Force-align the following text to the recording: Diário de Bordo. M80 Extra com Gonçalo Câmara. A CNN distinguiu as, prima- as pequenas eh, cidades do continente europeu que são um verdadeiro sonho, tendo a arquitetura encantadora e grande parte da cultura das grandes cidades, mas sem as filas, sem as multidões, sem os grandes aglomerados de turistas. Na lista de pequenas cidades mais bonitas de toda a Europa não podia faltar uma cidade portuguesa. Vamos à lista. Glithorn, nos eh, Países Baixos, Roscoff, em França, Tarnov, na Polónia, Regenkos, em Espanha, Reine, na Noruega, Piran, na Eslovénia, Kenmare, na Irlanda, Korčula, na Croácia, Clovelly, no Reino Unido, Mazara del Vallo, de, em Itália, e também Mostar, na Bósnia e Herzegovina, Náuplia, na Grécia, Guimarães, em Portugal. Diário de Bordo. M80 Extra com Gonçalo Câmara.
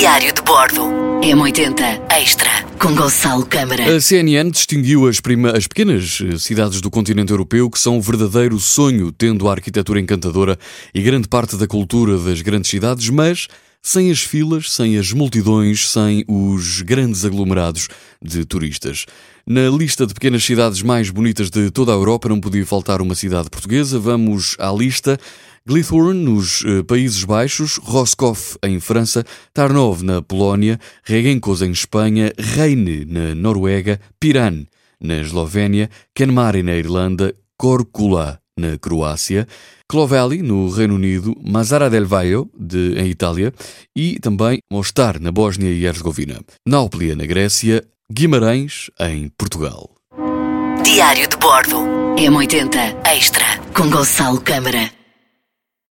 Diário 0.00 0.32
de 0.32 0.40
Bordo. 0.40 0.80
M80 1.20 2.00
Extra 2.10 2.48
com 2.78 2.94
Gonçalo 2.94 3.44
Câmara. 3.44 3.94
A 3.94 4.00
CNN 4.00 4.50
distinguiu 4.50 5.06
as, 5.06 5.20
prima- 5.20 5.50
as 5.50 5.66
pequenas 5.66 6.22
eh, 6.24 6.38
cidades 6.38 6.80
do 6.80 6.90
continente 6.90 7.30
europeu 7.32 7.68
que 7.68 7.78
são 7.78 7.98
um 7.98 8.00
verdadeiro 8.00 8.58
sonho, 8.58 9.12
tendo 9.12 9.46
a 9.46 9.52
arquitetura 9.52 10.00
encantadora 10.00 10.58
e 10.94 11.02
grande 11.02 11.28
parte 11.28 11.54
da 11.54 11.66
cultura 11.66 12.16
das 12.16 12.40
grandes 12.40 12.70
cidades, 12.70 13.10
mas 13.10 13.46
sem 13.82 14.10
as 14.10 14.20
filas, 14.20 14.72
sem 14.72 14.98
as 14.98 15.12
multidões, 15.12 15.88
sem 15.88 16.24
os 16.28 16.82
grandes 16.82 17.24
aglomerados 17.24 17.88
de 18.22 18.44
turistas. 18.44 19.06
Na 19.46 19.68
lista 19.68 20.06
de 20.06 20.14
pequenas 20.14 20.44
cidades 20.44 20.82
mais 20.82 21.10
bonitas 21.10 21.50
de 21.50 21.70
toda 21.70 21.92
a 21.92 21.94
Europa 21.94 22.28
não 22.28 22.40
podia 22.40 22.64
faltar 22.64 23.00
uma 23.00 23.14
cidade 23.14 23.48
portuguesa. 23.50 23.98
Vamos 23.98 24.56
à 24.58 24.70
lista. 24.70 25.18
Glithorn, 25.66 26.14
nos 26.14 26.64
eh, 26.64 26.82
Países 26.82 27.22
Baixos, 27.24 27.76
Roscoff, 27.76 28.56
em 28.62 28.80
França, 28.80 29.24
Tarnov, 29.52 30.02
na 30.02 30.22
Polónia, 30.22 30.80
Regenkos, 31.04 31.60
em 31.60 31.70
Espanha, 31.70 32.32
Reine, 32.38 33.04
na 33.04 33.34
Noruega, 33.34 34.00
Piran, 34.18 34.64
na 35.00 35.20
Eslovénia, 35.20 35.90
Kenmare, 36.14 36.62
na 36.62 36.76
Irlanda, 36.76 37.34
Korčula, 37.58 38.40
na 38.60 38.78
Croácia, 38.78 39.48
Clovelly, 39.88 40.42
no 40.42 40.68
Reino 40.68 40.94
Unido, 40.94 41.34
Mazara 41.42 41.90
del 41.90 42.06
Vallo, 42.06 42.48
de, 42.56 42.94
em 42.96 43.06
Itália, 43.06 43.52
e 43.96 44.20
também 44.20 44.60
Mostar, 44.70 45.18
na 45.18 45.32
Bósnia 45.32 45.70
e 45.70 45.84
Herzegovina, 45.84 46.40
Náuplia, 46.66 47.16
na 47.16 47.26
Grécia, 47.26 47.82
Guimarães, 48.12 48.90
em 49.00 49.28
Portugal. 49.36 49.90
Diário 50.84 51.28
de 51.28 51.36
Bordo. 51.36 51.76
M80 52.16 52.96
Extra 53.06 53.46
com 53.74 53.88
Gonçalo 53.88 54.40
Câmara. 54.40 54.99